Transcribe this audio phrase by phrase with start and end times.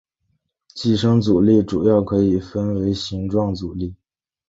[0.73, 3.93] 寄生阻力主要可以分为形状阻力。